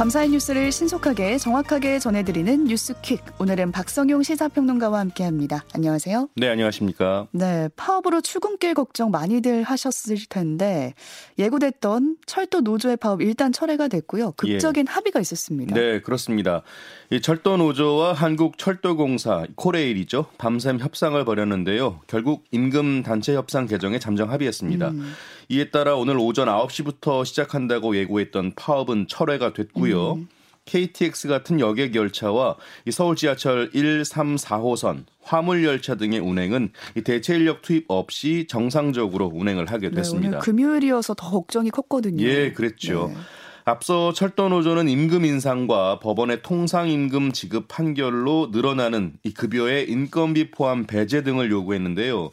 밤사이 0.00 0.30
뉴스를 0.30 0.72
신속하게 0.72 1.36
정확하게 1.36 1.98
전해드리는 1.98 2.64
뉴스퀵. 2.64 3.22
오늘은 3.38 3.70
박성용 3.70 4.22
시사평론가와 4.22 4.98
함께합니다. 4.98 5.62
안녕하세요. 5.74 6.30
네, 6.36 6.48
안녕하십니까. 6.48 7.26
네, 7.32 7.68
파업으로 7.76 8.22
출근길 8.22 8.72
걱정 8.72 9.10
많이들 9.10 9.62
하셨을 9.62 10.16
텐데 10.30 10.94
예고됐던 11.38 12.16
철도 12.24 12.62
노조의 12.62 12.96
파업 12.96 13.20
일단 13.20 13.52
철회가 13.52 13.88
됐고요. 13.88 14.32
극적인 14.38 14.86
예. 14.88 14.90
합의가 14.90 15.20
있었습니다. 15.20 15.74
네, 15.74 16.00
그렇습니다. 16.00 16.62
이 17.10 17.20
철도 17.20 17.58
노조와 17.58 18.14
한국철도공사 18.14 19.48
코레일이죠. 19.54 20.28
밤샘 20.38 20.78
협상을 20.78 21.22
벌였는데요. 21.26 22.00
결국 22.06 22.44
임금 22.52 23.02
단체 23.02 23.34
협상 23.34 23.66
개정에 23.66 23.98
잠정 23.98 24.30
합의했습니다. 24.32 24.88
음. 24.88 25.12
이에 25.50 25.68
따라 25.70 25.96
오늘 25.96 26.16
오전 26.16 26.46
9시부터 26.46 27.24
시작한다고 27.24 27.96
예고했던 27.96 28.52
파업은 28.54 29.08
철회가 29.08 29.52
됐고요. 29.52 30.12
음. 30.12 30.28
KTX 30.64 31.26
같은 31.26 31.58
여객 31.58 31.96
열차와 31.96 32.54
서울 32.92 33.16
지하철 33.16 33.68
1, 33.72 34.04
3, 34.04 34.36
4호선 34.36 35.06
화물 35.20 35.64
열차 35.64 35.96
등의 35.96 36.20
운행은 36.20 36.70
대체 37.04 37.34
인력 37.34 37.62
투입 37.62 37.86
없이 37.88 38.46
정상적으로 38.48 39.28
운행을 39.34 39.66
하게 39.72 39.90
됐습니다. 39.90 40.20
네, 40.20 40.36
오늘 40.36 40.38
금요일이어서 40.38 41.14
더 41.14 41.30
걱정이 41.30 41.70
컸거든요. 41.70 42.24
예, 42.24 42.52
그랬죠. 42.52 43.08
네. 43.08 43.16
앞서 43.64 44.12
철도노조는 44.12 44.88
임금 44.88 45.24
인상과 45.24 45.98
법원의 45.98 46.42
통상 46.42 46.88
임금 46.88 47.32
지급 47.32 47.66
판결로 47.66 48.50
늘어나는 48.52 49.14
이 49.24 49.34
급여의 49.34 49.90
인건비 49.90 50.52
포함 50.52 50.86
배제 50.86 51.24
등을 51.24 51.50
요구했는데요. 51.50 52.30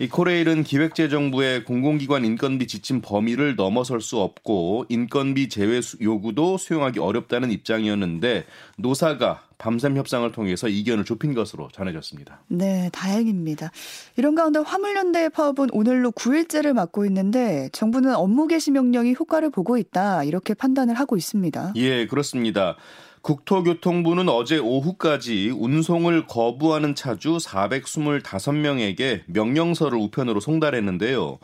이 0.00 0.08
코레일은 0.08 0.64
기획재정부의 0.64 1.64
공공기관 1.64 2.24
인건비 2.24 2.66
지침 2.66 3.02
범위를 3.02 3.54
넘어설 3.54 4.00
수 4.00 4.18
없고 4.18 4.86
인건비 4.88 5.50
제외 5.50 5.78
요구도 6.00 6.56
수용하기 6.56 6.98
어렵다는 6.98 7.50
입장이었는데 7.50 8.46
노사가 8.78 9.42
밤샘 9.60 9.96
협상을 9.96 10.32
통해서 10.32 10.68
이견을 10.68 11.04
좁힌 11.04 11.34
것으로 11.34 11.68
전해졌습니다. 11.72 12.40
네, 12.48 12.88
다행입니다. 12.92 13.70
이런 14.16 14.34
가운데 14.34 14.58
화물연대의 14.58 15.30
파업은 15.30 15.68
오늘로 15.72 16.10
9일째를 16.12 16.72
맞고 16.72 17.04
있는데 17.04 17.68
정부는 17.72 18.14
업무 18.14 18.46
개시 18.46 18.70
명령이 18.70 19.14
효과를 19.18 19.50
보고 19.50 19.76
있다 19.76 20.24
이렇게 20.24 20.54
판단을 20.54 20.94
하고 20.94 21.16
있습니다. 21.16 21.74
예, 21.76 22.06
그렇습니다. 22.06 22.76
국토교통부는 23.22 24.30
어제 24.30 24.56
오후까지 24.56 25.50
운송을 25.50 26.26
거부하는 26.26 26.94
차주 26.94 27.36
425명에게 27.36 29.22
명령서를 29.26 29.98
우편으로 29.98 30.40
송달했는데요. 30.40 31.38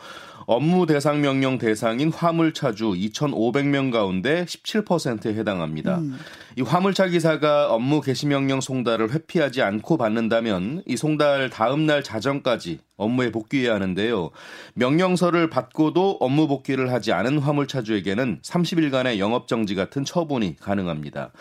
업무 0.47 0.87
대상 0.87 1.21
명령 1.21 1.59
대상인 1.59 2.13
화물차주 2.13 2.93
2,500명 2.93 3.91
가운데 3.91 4.45
17%에 4.45 5.35
해당합니다. 5.35 5.99
음. 5.99 6.17
이 6.57 6.63
화물차 6.63 7.09
기사가 7.09 7.73
업무 7.73 8.01
개시 8.01 8.27
명령 8.27 8.61
송달을 8.61 9.13
회피하지 9.13 9.63
않고 9.63 9.97
받는다면 9.99 10.85
이 10.87 10.97
송달 10.97 11.51
다음 11.51 11.85
날 11.85 12.05
자정까지 12.05 12.79
업무에 12.97 13.33
복귀해야 13.33 13.75
하는데요. 13.75 14.31
명령서를 14.75 15.51
받고도 15.51 16.19
업무 16.21 16.47
복귀를 16.47 16.93
하지 16.93 17.13
않은 17.13 17.39
화물차주에게는 17.39 18.41
30일간의 18.43 19.19
영업 19.19 19.49
정지 19.49 19.75
같은 19.75 20.05
처분이 20.05 20.57
가능합니다. 20.61 21.33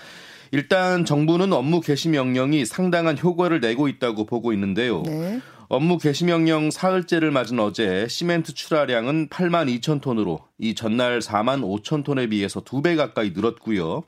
일단 0.52 1.06
정부는 1.06 1.54
업무 1.54 1.82
개시 1.82 2.10
명령이 2.10 2.66
상당한 2.66 3.18
효과를 3.18 3.60
내고 3.60 3.88
있다고 3.88 4.26
보고 4.26 4.54
있는데요. 4.54 5.04
네. 5.04 5.42
업무 5.68 5.98
개시 5.98 6.26
명령 6.26 6.70
사흘째를 6.70 7.32
맞은 7.32 7.60
어제 7.60 8.08
시멘트 8.08 8.54
출하량은 8.54 9.30
8만 9.30 9.80
2천 9.80 10.02
톤으로 10.02 10.40
이 10.58 10.74
전날 10.74 11.20
4만 11.20 11.62
5천 11.62 12.04
톤에 12.06 12.28
비해서 12.28 12.62
두 12.62 12.82
배 12.86 12.96
가까이 12.96 13.32
늘었고요. 13.32 14.04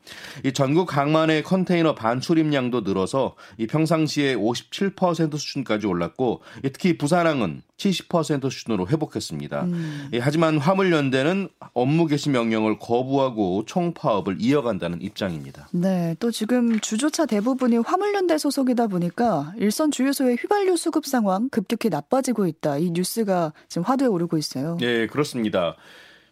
이 0.46 0.54
전국 0.54 0.96
항만의 0.96 1.42
컨테이너 1.44 1.96
반출입량도 1.96 2.82
늘어서 2.82 3.36
이 3.58 3.66
평상시에 3.66 4.36
57% 4.36 5.36
수준까지 5.38 5.88
올랐고 5.88 6.42
특히 6.62 6.96
부산항은 6.98 7.64
70% 7.78 8.52
수준으로 8.52 8.88
회복했습니다. 8.88 9.64
음. 9.64 10.10
예, 10.14 10.20
하지만 10.20 10.60
화물연대는 10.60 11.50
업무 11.74 12.06
개시 12.06 12.30
명령을 12.30 12.78
거부하고 12.78 13.66
총파업을 13.66 14.38
이어간다는 14.40 15.02
입장입니다. 15.02 15.68
네, 15.72 16.16
또 16.20 16.30
지금 16.30 16.80
주조차 16.80 17.26
대부분이 17.26 17.78
화물연대 17.78 18.38
소속이다 18.38 18.88
보니까 18.88 19.54
일선 19.58 19.90
주유소의 19.90 20.38
휘발유 20.38 20.78
수급 20.78 21.08
상황 21.08 21.50
급격히 21.50 21.90
나빠지고 21.90 22.46
있다. 22.46 22.78
이 22.78 22.92
뉴스가 22.92 23.54
지금 23.70 23.84
화두에 23.84 24.08
오르고 24.08 24.38
있어요. 24.38 24.78
네, 24.80 25.08
그렇습니다. 25.08 25.76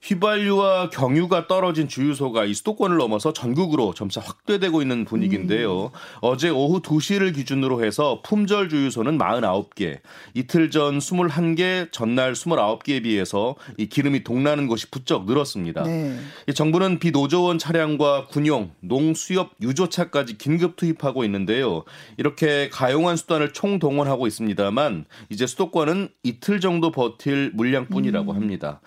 휘발유와 0.06 0.92
경유가 0.92 1.48
떨어진 1.48 1.88
주유소가 1.88 2.46
이 2.46 2.54
수도권을 2.54 2.98
넘어서 2.98 3.34
전국으로 3.34 3.96
점차 3.96 4.22
확대되고 4.22 4.84
있는 4.84 5.04
분위기인데요. 5.04 5.86
음. 5.86 5.90
어제 6.22 6.50
오후 6.50 6.82
2시를 6.82 7.34
기준으로 7.34 7.84
해서 7.84 8.22
품절 8.24 8.70
주유소는 8.70 9.18
49개, 9.18 10.00
이틀 10.36 10.70
전 10.70 11.00
21개, 11.00 11.92
전날 11.92 12.34
29개에 12.34 13.02
비해서 13.02 13.56
이 13.78 13.88
기름이 13.88 14.24
동나는 14.24 14.68
곳이 14.68 14.92
부쩍 14.92 15.26
늘었습니다. 15.26 15.84
네. 15.84 16.16
정부는 16.54 17.00
비노조원 17.00 17.58
차량과 17.58 18.28
군용, 18.28 18.72
농수협 18.82 19.56
유조차까지 19.60 20.38
긴급 20.38 20.76
투입하고 20.76 21.24
있는데요. 21.24 21.84
이렇게 22.18 22.70
가용한 22.70 23.18
수단을 23.18 23.54
총동원하고 23.54 24.28
있습니다만 24.28 25.06
이제 25.30 25.48
수도권은 25.48 26.10
이틀 26.22 26.60
정도 26.60 26.92
버틸 26.92 27.54
물량뿐이라고 27.56 28.34
음. 28.34 28.36
합니다. 28.36 28.82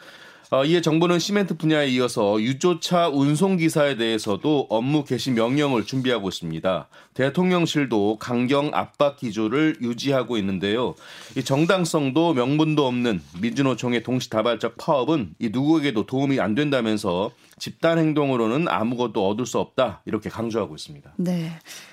어, 0.51 0.65
이에 0.65 0.81
정부는 0.81 1.19
시멘트 1.19 1.59
분야에 1.59 1.89
이어서 1.89 2.41
유조차 2.41 3.09
운송기사에 3.09 3.97
대해서도 3.97 4.69
업무 4.71 5.05
개시 5.05 5.31
명령을 5.31 5.85
준비하고 5.85 6.31
있습니다. 6.31 6.89
대통령실도 7.13 8.17
강경 8.19 8.71
압박 8.73 9.19
기조를 9.19 9.77
유지하고 9.83 10.39
있는데요. 10.39 10.95
이 11.37 11.45
정당성도 11.45 12.33
명분도 12.33 12.87
없는 12.87 13.21
민주노총의 13.43 14.03
동시다발적 14.03 14.79
파업은 14.79 15.35
이 15.39 15.51
누구에게도 15.51 16.07
도움이 16.07 16.41
안 16.41 16.55
된다면서 16.55 17.31
집단 17.59 17.99
행동으로는 17.99 18.69
아무것도 18.69 19.29
얻을 19.29 19.45
수 19.45 19.59
없다 19.59 20.01
이렇게 20.07 20.31
강조하고 20.31 20.75
있습니다. 20.77 21.13
네. 21.17 21.51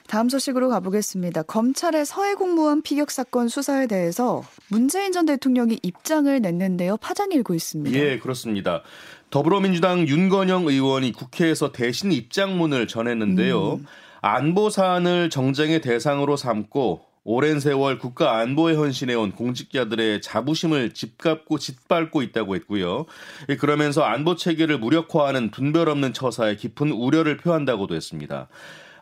다음 0.08 0.30
소식으로 0.30 0.70
가보겠습니다. 0.70 1.44
검찰의 1.44 2.06
서해 2.06 2.36
공무원 2.36 2.82
피격 2.82 3.12
사건 3.12 3.48
수사에 3.48 3.88
대해서 3.88 4.44
문재인 4.70 5.12
전 5.12 5.26
대통령이 5.26 5.80
입장을 5.82 6.42
냈는데요. 6.42 6.98
파장이 6.98 7.36
일고 7.36 7.54
있습니다. 7.54 7.98
예, 7.98 8.20
그렇습니다. 8.20 8.84
더불어민주당 9.30 10.08
윤건영 10.08 10.68
의원이 10.68 11.12
국회에서 11.12 11.72
대신 11.72 12.12
입장문을 12.12 12.88
전했는데요. 12.88 13.74
음. 13.76 13.86
안보 14.22 14.70
사안을 14.70 15.30
정쟁의 15.30 15.82
대상으로 15.82 16.38
삼고 16.38 17.02
오랜 17.28 17.60
세월 17.60 17.98
국가 17.98 18.38
안보에 18.38 18.76
헌신해온 18.76 19.32
공직자들의 19.32 20.22
자부심을 20.22 20.94
집값고 20.94 21.58
짓밟고 21.58 22.22
있다고 22.22 22.56
했고요. 22.56 23.06
그러면서 23.60 24.04
안보 24.04 24.36
체계를 24.36 24.78
무력화하는 24.78 25.50
분별 25.50 25.90
없는 25.90 26.14
처사에 26.14 26.56
깊은 26.56 26.92
우려를 26.92 27.38
표한다고도 27.38 27.96
했습니다. 27.96 28.48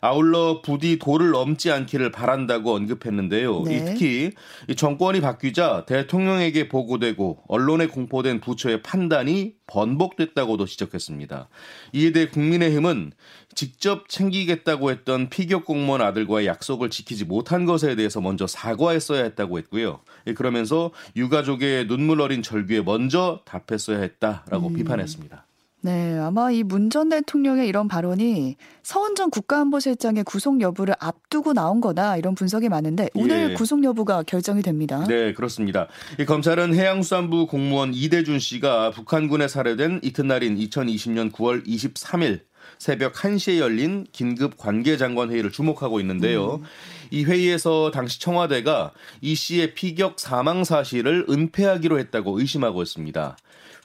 아울러 0.03 0.61
부디 0.61 0.99
도를 0.99 1.31
넘지 1.31 1.71
않기를 1.71 2.11
바란다고 2.11 2.75
언급했는데요. 2.75 3.63
네. 3.63 3.85
특히 3.85 4.31
정권이 4.75 5.21
바뀌자 5.21 5.85
대통령에게 5.85 6.67
보고되고 6.67 7.43
언론에 7.47 7.87
공포된 7.87 8.41
부처의 8.41 8.81
판단이 8.81 9.53
번복됐다고도 9.65 10.65
지적했습니다. 10.65 11.47
이에 11.93 12.11
대해 12.11 12.27
국민의힘은 12.27 13.13
직접 13.55 14.09
챙기겠다고 14.09 14.91
했던 14.91 15.29
피격 15.29 15.63
공무원 15.63 16.01
아들과의 16.01 16.47
약속을 16.47 16.89
지키지 16.89 17.23
못한 17.23 17.63
것에 17.63 17.95
대해서 17.95 18.19
먼저 18.19 18.45
사과했어야 18.45 19.23
했다고 19.23 19.57
했고요. 19.59 20.01
그러면서 20.35 20.91
유가족의 21.15 21.87
눈물 21.87 22.19
어린 22.19 22.43
절규에 22.43 22.81
먼저 22.81 23.39
답했어야 23.45 23.99
했다라고 23.99 24.67
음. 24.67 24.73
비판했습니다. 24.73 25.45
네, 25.85 26.17
아마 26.17 26.49
이 26.49 26.63
문 26.63 26.89
전 26.89 27.09
대통령의 27.09 27.67
이런 27.67 27.87
발언이 27.89 28.55
서훈 28.83 29.15
전 29.15 29.29
국가안보실장의 29.29 30.23
구속 30.23 30.61
여부를 30.61 30.95
앞두고 30.99 31.51
나온 31.53 31.81
거다 31.81 32.15
이런 32.17 32.35
분석이 32.35 32.69
많은데 32.69 33.09
오늘 33.15 33.51
예. 33.51 33.53
구속 33.53 33.83
여부가 33.83 34.23
결정이 34.23 34.61
됩니다. 34.61 35.03
네, 35.07 35.33
그렇습니다. 35.33 35.87
이 36.19 36.25
검찰은 36.25 36.73
해양수산부 36.73 37.47
공무원 37.47 37.93
이대준 37.93 38.39
씨가 38.39 38.91
북한군에 38.91 39.47
살해된 39.49 39.99
이튿날인 40.03 40.55
2020년 40.57 41.31
9월 41.33 41.65
23일 41.67 42.41
새벽 42.77 43.13
1시에 43.15 43.57
열린 43.59 44.05
긴급 44.13 44.57
관계장관 44.57 45.31
회의를 45.31 45.51
주목하고 45.51 45.99
있는데요. 45.99 46.55
음. 46.55 46.63
이 47.11 47.25
회의에서 47.25 47.91
당시 47.91 48.21
청와대가 48.21 48.91
이 49.19 49.35
씨의 49.35 49.73
피격 49.73 50.19
사망 50.19 50.63
사실을 50.63 51.25
은폐하기로 51.29 51.99
했다고 51.99 52.39
의심하고 52.39 52.81
있습니다. 52.83 53.35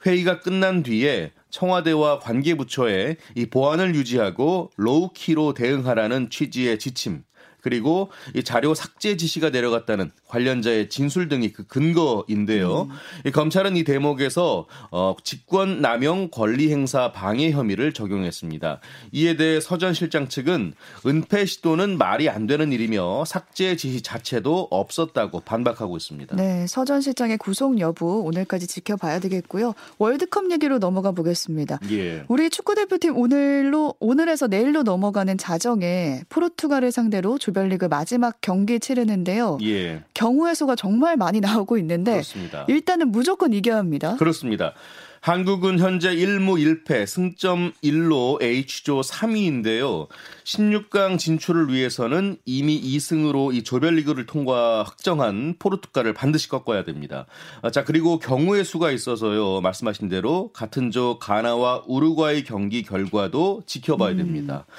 회의가 0.05 0.39
끝난 0.39 0.81
뒤에 0.83 1.31
청와대와 1.49 2.19
관계부처에 2.19 3.17
이 3.35 3.45
보안을 3.47 3.95
유지하고 3.95 4.71
로우키로 4.77 5.53
대응하라는 5.53 6.29
취지의 6.29 6.79
지침 6.79 7.23
그리고 7.61 8.09
이 8.35 8.43
자료 8.43 8.73
삭제 8.73 9.17
지시가 9.17 9.49
내려갔다는 9.49 10.11
관련자의 10.27 10.89
진술 10.89 11.27
등이 11.27 11.51
그 11.53 11.65
근거인데요. 11.65 12.83
음. 12.83 12.89
이 13.25 13.31
검찰은 13.31 13.75
이 13.75 13.83
대목에서 13.83 14.65
어, 14.91 15.15
직권 15.23 15.81
남용 15.81 16.29
권리 16.31 16.71
행사 16.71 17.11
방해 17.11 17.51
혐의를 17.51 17.93
적용했습니다. 17.93 18.79
이에 19.11 19.35
대해 19.35 19.59
서전 19.59 19.93
실장 19.93 20.27
측은 20.29 20.73
은폐 21.05 21.45
시도는 21.45 21.97
말이 21.97 22.29
안 22.29 22.47
되는 22.47 22.71
일이며 22.71 23.25
삭제 23.25 23.75
지시 23.75 24.01
자체도 24.01 24.69
없었다고 24.71 25.41
반박하고 25.41 25.97
있습니다. 25.97 26.35
네, 26.35 26.65
서전 26.67 27.01
실장의 27.01 27.37
구속 27.37 27.79
여부 27.79 28.21
오늘까지 28.21 28.67
지켜봐야 28.67 29.19
되겠고요. 29.19 29.73
월드컵 29.97 30.51
얘기로 30.51 30.79
넘어가 30.79 31.11
보겠습니다. 31.11 31.79
예. 31.91 32.23
우리 32.27 32.49
축구 32.49 32.75
대표팀 32.75 33.17
오늘로 33.17 33.95
오늘에서 33.99 34.47
내일로 34.47 34.83
넘어가는 34.83 35.37
자정에 35.37 36.21
포르투갈을 36.29 36.91
상대로 36.91 37.37
조 37.37 37.48
별리그 37.51 37.85
마지막 37.85 38.37
경기 38.41 38.79
치르는데요. 38.79 39.57
예. 39.63 40.03
경우의 40.13 40.55
수가 40.55 40.75
정말 40.75 41.17
많이 41.17 41.39
나오고 41.39 41.77
있는데 41.77 42.11
그렇습니다. 42.13 42.65
일단은 42.67 43.11
무조건 43.11 43.53
이겨야 43.53 43.77
합니다. 43.77 44.15
그렇습니다. 44.17 44.73
한국은 45.21 45.79
현재 45.79 46.15
1무 46.15 46.83
1패 46.85 47.05
승점 47.05 47.73
1로 47.83 48.41
H조 48.41 49.01
3위인데요. 49.01 50.07
16강 50.45 51.19
진출을 51.19 51.73
위해서는 51.73 52.37
이미 52.45 52.81
2승으로 52.81 53.53
이 53.53 53.63
조별리그를 53.63 54.25
통과 54.25 54.83
확정한 54.83 55.55
포르투갈을 55.59 56.13
반드시 56.13 56.47
꺾어야 56.47 56.83
됩니다. 56.83 57.25
아, 57.61 57.69
자, 57.69 57.83
그리고 57.83 58.19
경우의 58.19 58.63
수가 58.63 58.91
있어서요. 58.91 59.61
말씀하신 59.61 60.07
대로 60.07 60.51
같은 60.53 60.89
조 60.91 61.19
가나와 61.19 61.83
우루과이 61.87 62.43
경기 62.43 62.83
결과도 62.83 63.63
지켜봐야 63.65 64.11
음. 64.11 64.17
됩니다. 64.17 64.65
음. 64.69 64.73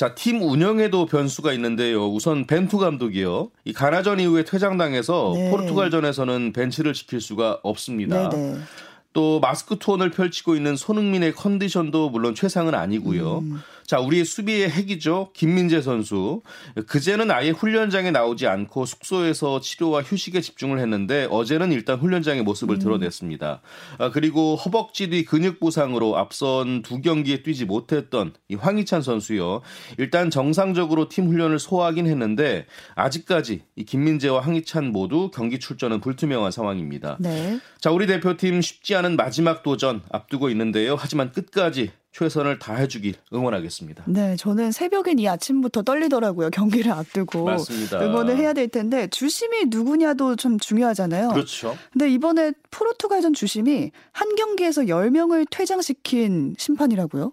자, 0.00 0.14
팀 0.14 0.40
운영에도 0.40 1.04
변수가 1.04 1.52
있는데요. 1.52 2.08
우선 2.08 2.46
벤투 2.46 2.78
감독이요. 2.78 3.50
이 3.66 3.74
가나전 3.74 4.18
이후에 4.18 4.44
퇴장당해서 4.44 5.32
네. 5.34 5.50
포르투갈전에서는 5.50 6.54
벤치를 6.54 6.94
지킬 6.94 7.20
수가 7.20 7.58
없습니다. 7.62 8.30
네네. 8.30 8.52
네. 8.52 8.58
또 9.12 9.40
마스크 9.40 9.76
투혼을 9.78 10.10
펼치고 10.10 10.56
있는 10.56 10.74
손흥민의 10.74 11.34
컨디션도 11.34 12.08
물론 12.08 12.34
최상은 12.34 12.74
아니고요. 12.74 13.40
음. 13.40 13.60
자, 13.90 13.98
우리의 13.98 14.24
수비의 14.24 14.70
핵이죠. 14.70 15.30
김민재 15.32 15.82
선수. 15.82 16.42
그제는 16.86 17.32
아예 17.32 17.50
훈련장에 17.50 18.12
나오지 18.12 18.46
않고 18.46 18.84
숙소에서 18.84 19.58
치료와 19.58 20.02
휴식에 20.02 20.40
집중을 20.40 20.78
했는데 20.78 21.26
어제는 21.28 21.72
일단 21.72 21.98
훈련장의 21.98 22.44
모습을 22.44 22.76
음. 22.76 22.78
드러냈습니다. 22.78 23.60
아, 23.98 24.10
그리고 24.12 24.54
허벅지 24.54 25.10
뒤 25.10 25.24
근육 25.24 25.58
부상으로 25.58 26.16
앞선 26.16 26.82
두 26.82 27.00
경기에 27.00 27.42
뛰지 27.42 27.64
못했던 27.64 28.32
이 28.46 28.54
황희찬 28.54 29.02
선수요. 29.02 29.60
일단 29.98 30.30
정상적으로 30.30 31.08
팀 31.08 31.26
훈련을 31.26 31.58
소화하긴 31.58 32.06
했는데 32.06 32.66
아직까지 32.94 33.62
이 33.74 33.84
김민재와 33.84 34.38
황희찬 34.38 34.92
모두 34.92 35.32
경기 35.34 35.58
출전은 35.58 35.98
불투명한 35.98 36.52
상황입니다. 36.52 37.16
네. 37.18 37.58
자, 37.80 37.90
우리 37.90 38.06
대표팀 38.06 38.60
쉽지 38.60 38.94
않은 38.94 39.16
마지막 39.16 39.64
도전 39.64 40.02
앞두고 40.12 40.48
있는데요. 40.50 40.94
하지만 40.96 41.32
끝까지 41.32 41.90
최선을 42.12 42.58
다해주길 42.58 43.14
응원하겠습니다. 43.32 44.04
네, 44.08 44.36
저는 44.36 44.72
새벽엔 44.72 45.18
이 45.18 45.28
아침부터 45.28 45.82
떨리더라고요. 45.82 46.50
경기를 46.50 46.90
앞두고 46.92 47.44
맞습니다. 47.44 48.04
응원을 48.04 48.36
해야 48.36 48.52
될 48.52 48.68
텐데 48.68 49.06
주심이 49.06 49.66
누구냐도 49.68 50.36
좀 50.36 50.58
중요하잖아요. 50.58 51.28
그렇죠. 51.28 51.76
근데 51.92 52.10
이번에 52.10 52.52
포르투갈전 52.70 53.32
주심이 53.34 53.92
한 54.12 54.34
경기에서 54.34 54.82
10명을 54.82 55.46
퇴장시킨 55.50 56.56
심판이라고요? 56.58 57.32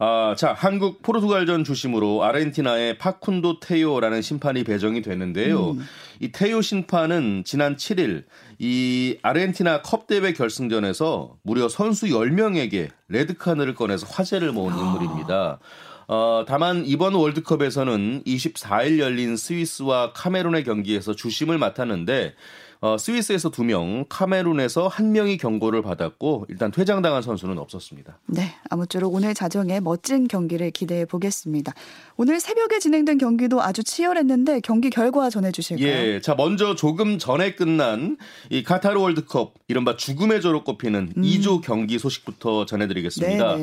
아, 0.00 0.36
자, 0.38 0.52
한국 0.52 1.02
포르투갈전 1.02 1.64
주심으로 1.64 2.22
아르헨티나의 2.22 2.98
파쿤도 2.98 3.58
테요라는 3.60 4.22
심판이 4.22 4.62
배정이 4.62 5.02
됐는데요. 5.02 5.72
음. 5.72 5.84
이 6.20 6.30
테요 6.30 6.62
심판은 6.62 7.42
지난 7.44 7.74
7일 7.74 8.24
이 8.60 9.18
아르헨티나 9.22 9.82
컵 9.82 10.06
대회 10.06 10.32
결승전에서 10.32 11.38
무려 11.42 11.68
선수 11.68 12.06
10명에게 12.06 12.90
레드카드를 13.08 13.74
꺼내서 13.74 14.06
화제를 14.06 14.52
모은 14.52 14.72
아. 14.72 14.76
인물입니다. 14.76 15.58
어, 16.06 16.44
다만 16.46 16.84
이번 16.86 17.14
월드컵에서는 17.14 18.22
24일 18.22 18.98
열린 19.00 19.36
스위스와 19.36 20.12
카메룬의 20.12 20.62
경기에서 20.62 21.14
주심을 21.14 21.58
맡았는데 21.58 22.34
어, 22.80 22.96
스위스에서 22.96 23.50
2명, 23.50 24.06
카메룬에서 24.08 24.88
1명이 24.88 25.40
경고를 25.40 25.82
받았고 25.82 26.46
일단 26.48 26.70
퇴장당한 26.70 27.22
선수는 27.22 27.58
없었습니다. 27.58 28.18
네, 28.26 28.54
아무쪼록 28.70 29.12
오늘 29.12 29.34
자정에 29.34 29.80
멋진 29.80 30.28
경기를 30.28 30.70
기대해 30.70 31.04
보겠습니다. 31.04 31.74
오늘 32.16 32.38
새벽에 32.38 32.78
진행된 32.78 33.18
경기도 33.18 33.60
아주 33.62 33.82
치열했는데 33.82 34.60
경기 34.60 34.90
결과 34.90 35.28
전해 35.28 35.50
주실까요? 35.50 35.88
예. 35.88 36.20
자, 36.20 36.36
먼저 36.36 36.76
조금 36.76 37.18
전에 37.18 37.54
끝난 37.56 38.16
이 38.50 38.62
카타르 38.62 39.00
월드컵 39.00 39.54
이른바 39.66 39.96
죽음의 39.96 40.40
조로 40.40 40.62
꼽히는 40.62 41.14
음. 41.16 41.22
2조 41.22 41.62
경기 41.62 41.98
소식부터 41.98 42.66
전해 42.66 42.86
드리겠습니다. 42.86 43.56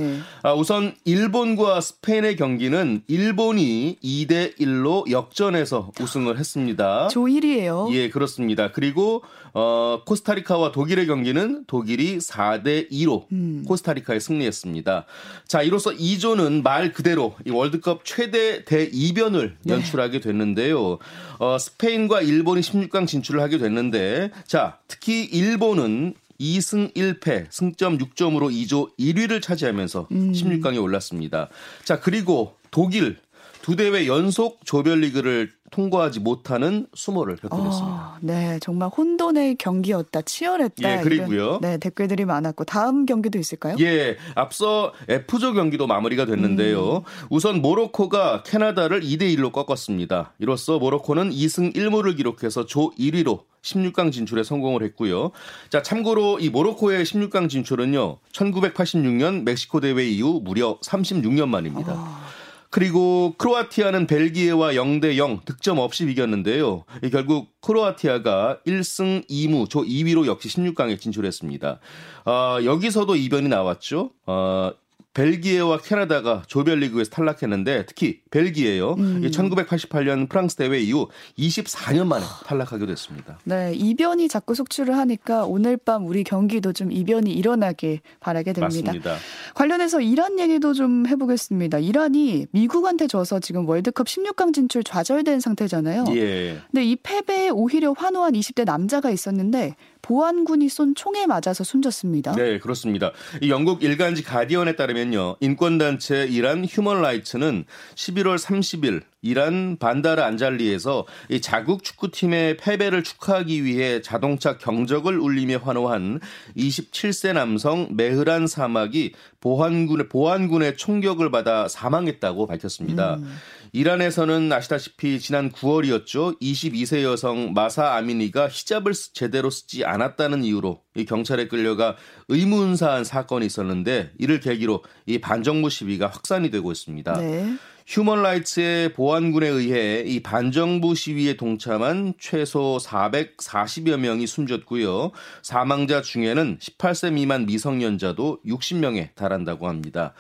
아, 0.44 0.54
우선 0.54 0.94
일본과 1.06 1.80
스페인의 1.80 2.36
경기는 2.36 3.04
일본이 3.08 3.98
2대 4.04 4.58
1로 4.58 5.10
역전해서 5.10 5.92
우승을 6.02 6.38
했습니다. 6.38 7.08
조 7.08 7.22
1위예요. 7.26 7.94
예, 7.94 8.10
그렇습니다. 8.10 8.72
그리고 8.72 9.05
어, 9.54 10.02
코스타리카와 10.06 10.72
독일의 10.72 11.08
경기는 11.08 11.64
독일이 11.66 12.18
4대 12.18 12.92
2로 12.92 13.26
음. 13.32 13.64
코스타리카에 13.68 14.20
승리했습니다. 14.20 15.06
자, 15.48 15.62
이로써 15.62 15.92
2조는 15.92 16.62
말 16.64 16.92
그대로 16.92 17.36
이 17.46 17.52
월드컵 17.52 18.04
최대 18.04 18.66
대이변을 18.66 19.58
네. 19.64 19.74
연출하게 19.74 20.20
됐는데요. 20.20 21.00
어, 21.40 21.58
스페인과 21.58 22.22
일본이 22.22 22.62
16강 22.62 23.08
진출을 23.08 23.42
하게 23.42 23.58
됐는데 23.58 24.32
자, 24.46 24.80
특히 24.88 25.24
일본은 25.24 26.16
2승 26.40 26.94
1패, 26.94 27.48
승점 27.50 27.98
6점으로 27.98 28.52
2조 28.52 28.90
1위를 29.00 29.42
차지하면서 29.42 30.08
음. 30.12 30.32
16강에 30.34 30.82
올랐습니다. 30.82 31.50
자, 31.84 32.00
그리고 32.00 32.56
독일 32.72 33.18
두 33.62 33.76
대회 33.76 34.06
연속 34.06 34.64
조별리그를 34.66 35.52
통과하지 35.72 36.20
못하는 36.20 36.88
수모를 36.94 37.36
겪게 37.38 37.56
됐습니다. 37.56 38.14
어, 38.14 38.18
네, 38.22 38.60
정말 38.62 38.90
혼돈의 38.90 39.56
경기였다. 39.56 40.22
치열했다. 40.22 41.00
예, 41.00 41.02
그리고요. 41.02 41.60
네, 41.62 41.78
댓글들이 41.78 42.26
많았고 42.26 42.66
다음 42.66 43.06
경기도 43.06 43.40
있을까요? 43.40 43.76
예, 43.80 44.18
앞서 44.36 44.94
F조 45.10 45.54
경기도 45.54 45.88
마무리가 45.88 46.26
됐는데요. 46.26 46.98
음. 46.98 47.02
우선 47.30 47.62
모로코가 47.62 48.44
캐나다를 48.44 49.02
2대 49.02 49.36
1로 49.36 49.52
꺾었습니다. 49.52 50.34
이로써 50.40 50.78
모로코는 50.78 51.32
2승 51.32 51.76
1무를 51.76 52.16
기록해서 52.16 52.66
조 52.66 52.92
1위로 52.92 53.42
16강 53.64 54.12
진출에 54.12 54.44
성공을 54.44 54.84
했고요. 54.84 55.32
자, 55.70 55.82
참고로 55.82 56.40
이 56.40 56.50
모로코의 56.50 57.04
16강 57.04 57.50
진출은요. 57.50 58.20
1986년 58.32 59.44
멕시코 59.44 59.80
대회 59.80 60.06
이후 60.06 60.40
무려 60.44 60.78
36년 60.82 61.48
만입니다. 61.50 61.94
어. 61.94 62.26
그리고 62.70 63.36
크로아티아는 63.38 64.08
벨기에와 64.08 64.74
0대 64.74 65.18
0 65.18 65.42
득점 65.46 65.80
없이 65.80 66.10
이겼는데요. 66.10 66.84
결국 67.12 67.50
크로아티아가 67.62 68.60
1승 68.68 69.28
2무 69.30 69.70
조 69.70 69.84
2위로 69.84 70.26
역시 70.26 70.50
16강에 70.50 71.00
진출했습니다. 71.00 71.80
어, 72.26 72.58
여기서도 72.64 73.16
이변이 73.16 73.48
나왔죠. 73.48 74.12
어, 74.26 74.72
벨기에와 75.16 75.78
캐나다가 75.78 76.44
조별리그에서 76.46 77.10
탈락했는데 77.10 77.86
특히 77.88 78.20
벨기에요. 78.32 78.96
음. 79.00 79.22
1988년 79.24 80.28
프랑스 80.28 80.58
대회 80.58 80.78
이후 80.80 81.08
24년 81.40 82.06
만에 82.06 82.24
탈락하게 82.46 82.86
됐습니다. 82.86 83.40
네, 83.46 83.74
이변이 83.74 84.28
자꾸 84.28 84.54
속출을 84.54 84.96
하니까 84.98 85.46
오늘 85.46 85.78
밤 85.78 86.06
우리 86.06 86.24
경기도 86.26 86.74
좀 86.74 86.92
이변이 86.92 87.34
일어나길 87.34 88.02
바라게 88.20 88.54
됩니다. 88.54 88.92
맞습니다. 88.92 89.16
관련해서 89.54 90.02
이란 90.02 90.38
얘기도 90.38 90.74
좀 90.74 91.08
해보겠습니다. 91.08 91.80
이란이 91.80 92.48
미국한테 92.52 93.08
져서 93.08 93.40
지금 93.40 93.68
월드컵 93.68 94.08
16강 94.08 94.54
진출 94.54 94.84
좌절된 94.84 95.40
상태잖아요. 95.40 96.06
예. 96.10 96.60
근데 96.72 96.84
이 96.84 96.98
패배에 96.98 97.50
오히려 97.50 97.94
환호한 97.94 98.34
20대 98.34 98.66
남자가 98.66 99.10
있었는데 99.12 99.76
보안군이 100.02 100.70
쏜 100.70 100.94
총에 100.94 101.26
맞아서 101.26 101.64
숨졌습니다. 101.64 102.34
네, 102.34 102.60
그렇습니다. 102.60 103.12
이 103.42 103.50
영국 103.50 103.82
일간지 103.82 104.24
가디언에 104.24 104.76
따르면 104.76 105.05
요. 105.14 105.38
인권단체 105.40 106.26
이란 106.26 106.66
휴먼 106.66 107.02
라이츠는 107.02 107.66
11월 107.96 108.38
30일 108.38 109.04
이란 109.26 109.78
반다르 109.78 110.22
안잘리에서 110.22 111.08
이 111.30 111.42
자국 111.42 111.84
축구팀의 111.84 112.58
패배를 112.58 113.04
축하하기 113.04 113.66
위해 113.66 114.00
자동차 114.04 114.60
경적을 114.60 115.18
울리며 115.18 115.58
환호한 115.64 116.20
27세 116.56 117.34
남성 117.34 117.88
메흐란 117.96 118.46
사막이 118.46 119.14
보안군의 119.42 120.10
보안군의 120.10 120.78
총격을 120.78 121.32
받아 121.32 121.68
사망했다고 121.68 122.46
밝혔습니다. 122.46 123.16
음. 123.16 123.36
이란에서는 123.74 124.54
아시다시피 124.54 125.20
지난 125.20 125.52
9월이었죠. 125.52 126.40
22세 126.40 127.02
여성 127.02 127.54
마사 127.54 127.96
아미니가 127.96 128.48
히잡을 128.48 128.94
제대로 129.14 129.50
쓰지 129.50 129.86
않았다는 129.86 130.44
이유로 130.44 130.82
이 130.96 131.04
경찰에 131.04 131.48
끌려가 131.48 131.98
의문사한 132.30 133.04
사건이 133.04 133.46
있었는데 133.46 134.12
이를 134.20 134.40
계기로 134.40 134.84
이 135.08 135.20
반정부 135.20 135.70
시위가 135.70 136.08
확산이 136.08 136.52
되고 136.52 136.72
있습니다. 136.72 137.18
네. 137.20 137.58
Human 137.88 138.24
Rights의 138.24 138.94
보안군에 138.94 139.48
의해 139.48 140.02
이 140.02 140.24
반정부 140.24 140.96
시위에 140.96 141.38
동참한 141.38 142.16
최소 142.20 142.80
440여 142.82 143.98
명이 143.98 144.26
숨졌고요. 144.26 145.12
사망자 145.44 146.02
중에는 146.02 146.58
18세 146.58 147.14
미만 147.14 147.46
미성년자도 147.46 148.40
60명에 148.44 149.14
달한다고 149.14 149.68
합니다. 149.68 150.16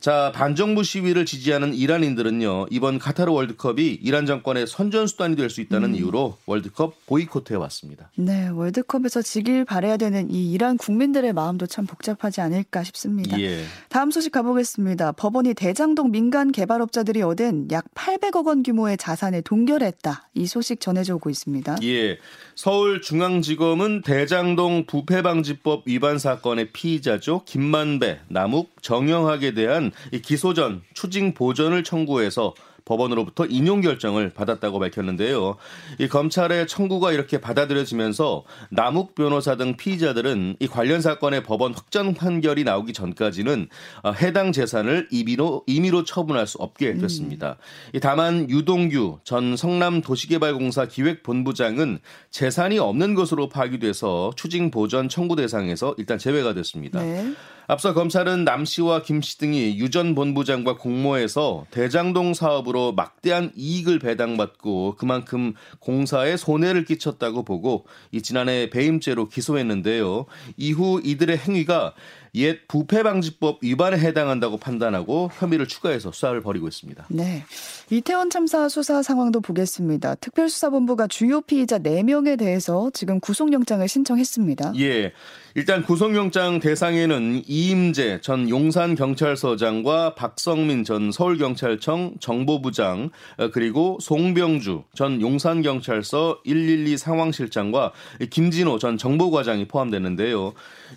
자, 0.00 0.32
반정부 0.34 0.84
시위를 0.84 1.24
지지하는 1.24 1.72
이란인들은요, 1.72 2.66
이번 2.70 2.98
카타르 2.98 3.32
월드컵이 3.32 4.00
이란 4.02 4.26
정권의 4.26 4.66
선전수단이 4.66 5.34
될 5.36 5.48
수 5.48 5.60
있다는 5.62 5.90
음. 5.90 5.94
이유로 5.94 6.36
월드컵 6.46 6.94
보이콧해 7.06 7.54
왔습니다. 7.54 8.10
네, 8.16 8.48
월드컵에서 8.48 9.22
지길 9.22 9.64
바래야 9.64 9.96
되는 9.96 10.30
이 10.30 10.52
이란 10.52 10.76
국민들의 10.76 11.32
마음도 11.32 11.66
참 11.66 11.86
복잡하지 11.86 12.40
않을까 12.42 12.82
싶습니다. 12.84 13.40
예. 13.40 13.62
다음 13.88 14.10
소식 14.10 14.32
가보겠습니다. 14.32 15.12
법원이 15.12 15.54
대장동 15.54 16.10
민간 16.10 16.52
개발업자들이 16.52 17.22
얻은 17.22 17.68
약 17.70 17.84
800억 17.94 18.46
원 18.46 18.62
규모의 18.62 18.96
자산을 18.98 19.42
동결했다. 19.42 20.28
이 20.34 20.46
소식 20.46 20.80
전해져 20.80 21.14
오고 21.14 21.30
있습니다. 21.30 21.76
예. 21.84 22.18
서울중앙지검은 22.56 24.02
대장동 24.02 24.86
부패방지법 24.86 25.84
위반 25.86 26.18
사건의 26.18 26.72
피의자죠. 26.72 27.42
김만배, 27.44 28.20
남욱, 28.28 28.74
정영학에 28.82 29.54
대한 29.54 29.92
기소전 30.22 30.82
추징 30.94 31.34
보전을 31.34 31.84
청구해서 31.84 32.54
법원으로부터 32.84 33.46
인용 33.46 33.80
결정을 33.80 34.30
받았다고 34.30 34.78
밝혔는데요. 34.78 35.56
이 35.98 36.08
검찰의 36.08 36.66
청구가 36.66 37.12
이렇게 37.12 37.40
받아들여지면서 37.40 38.44
남욱 38.70 39.14
변호사 39.14 39.56
등 39.56 39.76
피의자들은 39.76 40.56
이 40.60 40.66
관련 40.66 41.00
사건의 41.00 41.42
법원 41.42 41.72
확정 41.72 42.14
판결이 42.14 42.64
나오기 42.64 42.92
전까지는 42.92 43.68
어, 44.02 44.12
해당 44.12 44.52
재산을 44.52 45.08
임의로 45.10 45.64
임의로 45.66 46.04
처분할 46.04 46.46
수 46.46 46.58
없게 46.58 46.92
음. 46.92 47.00
됐습니다. 47.00 47.56
음. 47.94 48.00
다만 48.00 48.50
유동규 48.50 49.20
전 49.24 49.56
성남도시개발공사 49.56 50.86
기획본부장은 50.86 52.00
재산이 52.30 52.78
없는 52.78 53.14
것으로 53.14 53.48
파악돼서 53.48 54.32
추징 54.36 54.70
보전 54.70 55.08
청구 55.08 55.36
대상에서 55.36 55.94
일단 55.98 56.18
제외가 56.18 56.52
됐습니다. 56.54 57.00
네. 57.00 57.32
앞서 57.66 57.94
검찰은 57.94 58.44
남 58.44 58.64
씨와 58.64 59.02
김 59.02 59.20
씨 59.22 59.38
등이 59.38 59.78
유 59.78 59.88
전 59.94 60.14
본부장과 60.16 60.76
공모해서 60.76 61.66
대장동 61.70 62.34
사업으로 62.34 62.92
막대한 62.94 63.52
이익을 63.54 64.00
배당받고 64.00 64.96
그만큼 64.98 65.54
공사에 65.78 66.36
손해를 66.36 66.84
끼쳤다고 66.84 67.44
보고 67.44 67.86
이 68.10 68.22
지난해 68.22 68.68
배임죄로 68.70 69.28
기소했는데요. 69.28 70.26
이후 70.56 71.00
이들의 71.04 71.38
행위가 71.38 71.94
옛 72.36 72.66
부패방지법 72.66 73.60
위반에 73.62 73.96
해당한다고 73.96 74.56
판단하고 74.56 75.30
혐의를 75.38 75.68
추가해서 75.68 76.10
수사를 76.10 76.40
벌이고 76.40 76.66
있습니다. 76.66 77.06
네. 77.10 77.44
이태원 77.90 78.28
참사 78.30 78.68
수사 78.68 79.02
상황도 79.04 79.40
보겠습니다. 79.40 80.16
특별수사본부가 80.16 81.06
주요 81.06 81.40
피의자 81.42 81.78
4명에 81.78 82.36
대해서 82.36 82.90
지금 82.92 83.20
구속영장을 83.20 83.86
신청했습니다. 83.86 84.72
예. 84.80 85.12
일단 85.54 85.84
구속영장 85.84 86.58
대상에는 86.58 87.44
이임재 87.54 88.18
전 88.20 88.50
용산경찰서장과 88.50 90.16
박성민 90.16 90.82
전 90.82 91.12
서울경찰청 91.12 92.16
정보부장 92.18 93.10
어, 93.36 93.50
그리고 93.52 93.96
송병주 94.00 94.82
전 94.92 95.20
용산경찰서 95.20 96.40
112 96.44 96.96
상황실장과 96.96 97.92
김진호 98.28 98.80
전 98.80 98.98
정보과장이 98.98 99.68
포함되는데요. 99.68 100.52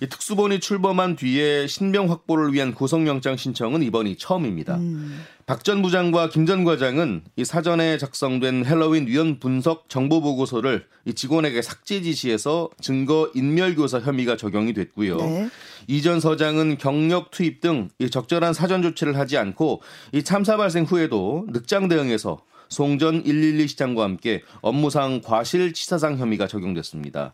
특수본이 0.10 0.60
출범한 0.60 1.16
뒤에 1.16 1.68
신병 1.68 2.10
확보를 2.10 2.54
위한 2.54 2.74
구속영장 2.74 3.38
신청은 3.38 3.84
이번이 3.84 4.16
처음입니다. 4.18 4.78
음. 4.78 5.26
박 5.48 5.64
전 5.64 5.82
부장과 5.82 6.28
김 6.28 6.46
전 6.46 6.66
과장은 6.66 7.24
이 7.38 7.46
사전에 7.46 7.98
작성된 7.98 8.66
핼러윈 8.66 9.08
위험 9.08 9.40
분석 9.40 9.88
정보 9.88 10.20
보고서를 10.20 10.86
이 11.06 11.14
직원에게 11.14 11.62
삭제 11.62 12.02
지시해서 12.02 12.70
증거 12.82 13.32
인멸 13.34 13.76
교사 13.76 14.00
혐의가 14.00 14.36
적용이 14.36 14.74
됐고요. 14.74 15.16
네. 15.16 15.50
이전 15.88 16.20
서장은 16.20 16.78
경력 16.80 17.32
투입 17.32 17.62
등 17.62 17.88
적절한 18.12 18.54
사전 18.54 18.82
조치를 18.82 19.18
하지 19.18 19.38
않고 19.38 19.82
이 20.12 20.22
참사 20.22 20.58
발생 20.58 20.84
후에도 20.84 21.46
늑장 21.50 21.88
대응해서 21.88 22.40
송전 22.70 23.24
112 23.24 23.68
시장과 23.68 24.04
함께 24.04 24.44
업무상 24.62 25.22
과실치사상 25.22 26.18
혐의가 26.18 26.48
적용됐습니다. 26.48 27.34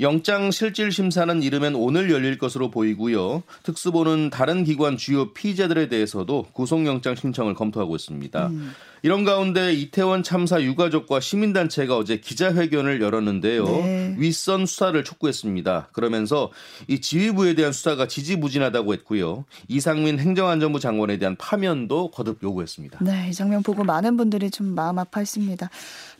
영장 0.00 0.50
실질 0.50 0.92
심사는 0.92 1.42
이르면 1.42 1.74
오늘 1.74 2.10
열릴 2.10 2.38
것으로 2.38 2.70
보이고요. 2.70 3.42
특수본은 3.62 4.30
다른 4.30 4.64
기관 4.64 4.96
주요 4.96 5.32
피의자들에 5.32 5.88
대해서도 5.88 6.46
구속영장 6.52 7.14
신청을 7.14 7.54
검토하고 7.54 7.96
있습니다. 7.96 8.46
음. 8.48 8.72
이런 9.02 9.24
가운데 9.24 9.72
이태원 9.72 10.22
참사 10.22 10.62
유가족과 10.62 11.20
시민단체가 11.20 11.96
어제 11.96 12.18
기자회견을 12.18 13.00
열었는데요. 13.00 13.64
네. 13.64 14.14
윗선 14.18 14.66
수사를 14.66 15.02
촉구했습니다. 15.02 15.88
그러면서 15.92 16.50
이 16.86 17.00
지휘부에 17.00 17.54
대한 17.54 17.72
수사가 17.72 18.06
지지부진하다고 18.06 18.92
했고요. 18.94 19.44
이상민 19.68 20.18
행정안전부 20.18 20.80
장관에 20.80 21.18
대한 21.18 21.36
파면도 21.36 22.10
거듭 22.10 22.42
요구했습니다. 22.42 22.98
네, 23.02 23.28
이 23.30 23.34
장면 23.34 23.62
보고 23.62 23.84
많은 23.84 24.16
분들이 24.16 24.50
좀 24.50 24.74
마음 24.74 24.98
아파했습니다. 24.98 25.70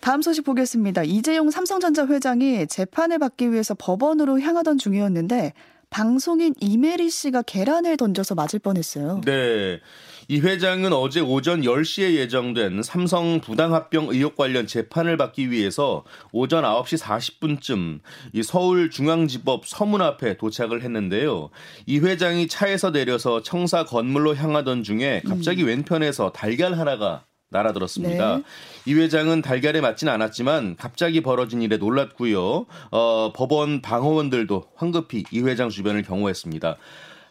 다음 0.00 0.22
소식 0.22 0.44
보겠습니다. 0.44 1.02
이재용 1.04 1.50
삼성전자 1.50 2.06
회장이 2.06 2.66
재판을 2.66 3.18
받기 3.18 3.52
위해서 3.52 3.74
법원으로 3.78 4.40
향하던 4.40 4.78
중이었는데 4.78 5.52
방송인 5.90 6.54
이메리 6.60 7.10
씨가 7.10 7.42
계란을 7.42 7.96
던져서 7.96 8.36
맞을 8.36 8.60
뻔했어요. 8.60 9.20
네. 9.24 9.80
이 10.28 10.38
회장은 10.38 10.92
어제 10.92 11.18
오전 11.18 11.62
10시에 11.62 12.14
예정된 12.14 12.84
삼성 12.84 13.40
부당합병 13.40 14.10
의혹 14.10 14.36
관련 14.36 14.68
재판을 14.68 15.16
받기 15.16 15.50
위해서 15.50 16.04
오전 16.30 16.62
9시 16.62 17.00
40분쯤 17.00 17.98
이 18.32 18.42
서울중앙지법 18.44 19.66
서문 19.66 20.00
앞에 20.00 20.36
도착을 20.36 20.82
했는데요. 20.82 21.50
이 21.86 21.98
회장이 21.98 22.46
차에서 22.46 22.92
내려서 22.92 23.42
청사 23.42 23.84
건물로 23.84 24.36
향하던 24.36 24.84
중에 24.84 25.22
갑자기 25.26 25.62
음. 25.64 25.68
왼편에서 25.68 26.30
달걀 26.30 26.78
하나가 26.78 27.24
날아들었습니다. 27.50 28.36
네. 28.36 28.42
이 28.86 28.94
회장은 28.94 29.42
달걀에 29.42 29.80
맞진 29.80 30.08
않았지만 30.08 30.76
갑자기 30.76 31.20
벌어진 31.20 31.62
일에 31.62 31.76
놀랐고요. 31.76 32.66
어, 32.90 33.32
법원 33.34 33.82
방어원들도 33.82 34.64
황급히 34.76 35.24
이 35.30 35.40
회장 35.40 35.68
주변을 35.68 36.02
경호했습니다. 36.02 36.76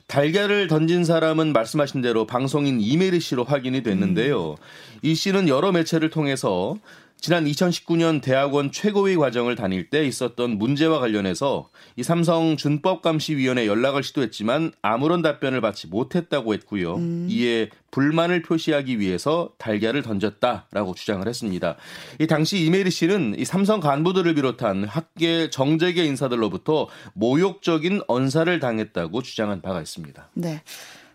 달걀을 0.08 0.68
던진 0.68 1.06
사람은 1.06 1.54
말씀하신 1.54 2.02
대로 2.02 2.26
방송인 2.26 2.82
이메리 2.82 3.20
씨로 3.20 3.44
확인이 3.44 3.84
됐는데요. 3.84 4.52
음. 4.52 4.56
이 5.04 5.14
씨는 5.16 5.48
여러 5.48 5.72
매체를 5.72 6.10
통해서 6.10 6.76
지난 7.22 7.44
2019년 7.46 8.22
대학원 8.22 8.72
최고위 8.72 9.18
과정을 9.18 9.56
다닐 9.56 9.90
때 9.90 10.06
있었던 10.06 10.58
문제와 10.58 11.00
관련해서 11.00 11.70
이 11.98 12.04
삼성 12.04 12.56
준법감시위원회 12.56 13.68
연락을 13.68 14.04
시도했지만 14.04 14.72
아무런 14.82 15.22
답변을 15.22 15.60
받지 15.60 15.88
못했다고 15.88 16.54
했고요. 16.54 16.96
음. 16.96 17.28
이에 17.30 17.70
불만을 17.92 18.42
표시하기 18.42 19.00
위해서 19.00 19.52
달걀을 19.58 20.02
던졌다라고 20.02 20.94
주장을 20.96 21.28
했습니다. 21.28 21.76
이 22.20 22.28
당시 22.28 22.64
이메리 22.64 22.90
씨는 22.90 23.36
이 23.38 23.44
삼성 23.44 23.82
간부들을 23.82 24.34
비롯한 24.36 24.86
학계 24.86 25.50
정재계 25.50 26.06
인사들로부터 26.06 26.88
모욕적인 27.16 28.04
언사를 28.08 28.60
당했다고 28.60 29.22
주장한 29.24 29.62
바가 29.62 29.82
있습니다. 29.82 30.30
네. 30.36 30.62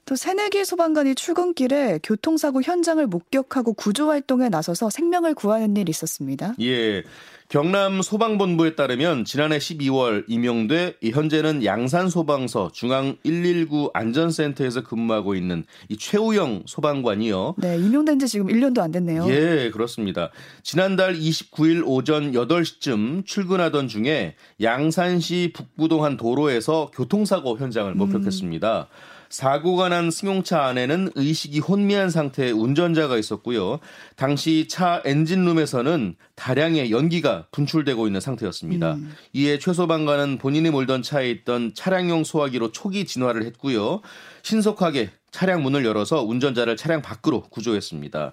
또 0.06 0.16
새내기 0.16 0.64
소방관이 0.64 1.14
출근길에 1.14 2.00
교통사고 2.02 2.60
현장을 2.62 3.06
목격하고 3.06 3.72
구조 3.72 4.08
활동에 4.08 4.50
나서서 4.50 4.90
생명을 4.90 5.34
구하는 5.34 5.76
일이 5.76 5.90
있었습니다. 5.90 6.54
예. 6.60 7.02
경남 7.48 8.02
소방본부에 8.02 8.74
따르면 8.74 9.24
지난해 9.24 9.58
12월 9.58 10.24
임용돼 10.26 10.96
현재는 11.04 11.64
양산 11.64 12.08
소방서 12.08 12.70
중앙 12.72 13.16
119 13.22 13.90
안전센터에서 13.94 14.82
근무하고 14.82 15.34
있는 15.34 15.64
이 15.88 15.96
최우영 15.96 16.64
소방관이요. 16.66 17.54
네, 17.58 17.76
임용된 17.76 18.18
지 18.18 18.28
지금 18.28 18.48
1년도 18.48 18.80
안 18.80 18.90
됐네요. 18.90 19.26
예, 19.28 19.70
그렇습니다. 19.70 20.30
지난달 20.62 21.14
29일 21.14 21.82
오전 21.86 22.32
8시쯤 22.32 23.24
출근하던 23.26 23.88
중에 23.88 24.34
양산시 24.60 25.52
북부동 25.54 26.02
한 26.02 26.16
도로에서 26.16 26.90
교통사고 26.92 27.58
현장을 27.58 27.94
목격했습니다. 27.94 28.88
음. 28.90 29.13
사고가 29.34 29.88
난 29.88 30.12
승용차 30.12 30.64
안에는 30.64 31.10
의식이 31.16 31.58
혼미한 31.58 32.08
상태의 32.08 32.52
운전자가 32.52 33.18
있었고요. 33.18 33.80
당시 34.14 34.68
차 34.70 35.02
엔진룸에서는 35.04 36.14
다량의 36.36 36.92
연기가 36.92 37.48
분출되고 37.50 38.06
있는 38.06 38.20
상태였습니다. 38.20 38.94
음. 38.94 39.12
이에 39.32 39.58
최소방관은 39.58 40.38
본인이 40.38 40.70
몰던 40.70 41.02
차에 41.02 41.30
있던 41.30 41.74
차량용 41.74 42.22
소화기로 42.22 42.70
초기 42.70 43.06
진화를 43.06 43.44
했고요. 43.46 44.02
신속하게 44.44 45.10
차량 45.34 45.64
문을 45.64 45.84
열어서 45.84 46.22
운전자를 46.22 46.76
차량 46.76 47.02
밖으로 47.02 47.42
구조했습니다. 47.50 48.32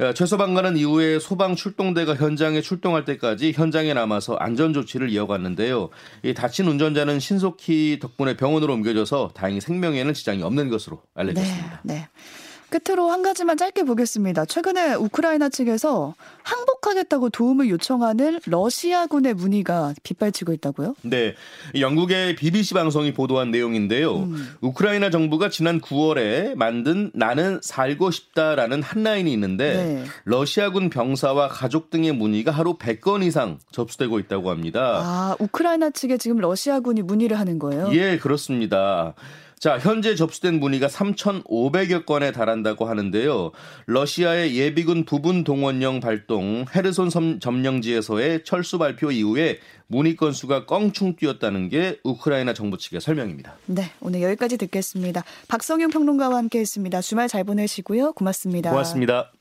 어, 0.00 0.12
최소방관은 0.14 0.78
이후에 0.78 1.18
소방 1.18 1.54
출동대가 1.54 2.14
현장에 2.14 2.62
출동할 2.62 3.04
때까지 3.04 3.52
현장에 3.52 3.92
남아서 3.92 4.34
안전 4.36 4.72
조치를 4.72 5.10
이어갔는데요. 5.10 5.90
이 6.22 6.32
다친 6.32 6.66
운전자는 6.66 7.20
신속히 7.20 7.98
덕분에 8.00 8.34
병원으로 8.38 8.72
옮겨져서 8.72 9.32
다행히 9.34 9.60
생명에는 9.60 10.14
지장이 10.14 10.42
없는 10.42 10.70
것으로 10.70 11.02
알려졌습니다. 11.14 11.80
네, 11.84 11.94
네. 11.94 12.08
끝으로 12.70 13.10
한 13.10 13.22
가지만 13.22 13.56
짧게 13.56 13.84
보겠습니다. 13.84 14.44
최근에 14.44 14.94
우크라이나 14.94 15.48
측에서 15.48 16.14
항복하겠다고 16.42 17.30
도움을 17.30 17.68
요청하는 17.70 18.40
러시아군의 18.46 19.34
문의가 19.34 19.94
빗발치고 20.02 20.52
있다고요? 20.52 20.94
네. 21.02 21.34
영국의 21.78 22.36
BBC 22.36 22.74
방송이 22.74 23.12
보도한 23.14 23.50
내용인데요. 23.50 24.16
음. 24.16 24.56
우크라이나 24.60 25.10
정부가 25.10 25.48
지난 25.48 25.80
9월에 25.80 26.54
만든 26.56 27.10
나는 27.14 27.60
살고 27.62 28.10
싶다라는 28.10 28.82
한라인이 28.82 29.32
있는데 29.32 29.74
네. 29.74 30.04
러시아군 30.24 30.90
병사와 30.90 31.48
가족 31.48 31.90
등의 31.90 32.12
문의가 32.12 32.50
하루 32.50 32.76
100건 32.76 33.22
이상 33.24 33.58
접수되고 33.72 34.18
있다고 34.18 34.50
합니다. 34.50 35.00
아, 35.02 35.36
우크라이나 35.38 35.90
측에 35.90 36.16
지금 36.18 36.38
러시아군이 36.38 37.02
문의를 37.02 37.38
하는 37.38 37.58
거예요? 37.58 37.90
예, 37.92 38.18
그렇습니다. 38.18 39.14
자, 39.58 39.78
현재 39.78 40.14
접수된 40.14 40.60
문의가 40.60 40.86
3,500여 40.86 42.06
건에 42.06 42.30
달한다고 42.32 42.84
하는데요. 42.84 43.52
러시아의 43.86 44.56
예비군 44.56 45.04
부분 45.04 45.44
동원령 45.44 46.00
발동 46.00 46.64
헤르손 46.74 47.40
점령지에서의 47.40 48.44
철수 48.44 48.78
발표 48.78 49.10
이후에 49.10 49.58
문의 49.88 50.16
건수가 50.16 50.66
껑충 50.66 51.16
뛰었다는 51.16 51.68
게 51.68 51.98
우크라이나 52.04 52.54
정부 52.54 52.78
측의 52.78 53.00
설명입니다. 53.00 53.56
네, 53.66 53.90
오늘 54.00 54.22
여기까지 54.22 54.58
듣겠습니다. 54.58 55.24
박성용 55.48 55.90
평론가와 55.90 56.36
함께했습니다. 56.36 57.00
주말 57.00 57.28
잘 57.28 57.44
보내시고요. 57.44 58.12
고맙습니다. 58.12 58.70
고맙습니다. 58.70 59.32